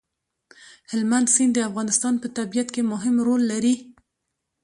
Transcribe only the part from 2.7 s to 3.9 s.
کې مهم رول لري.